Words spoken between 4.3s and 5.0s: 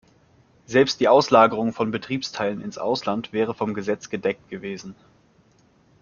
gewesen.